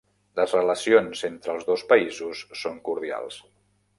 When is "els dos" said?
1.57-1.85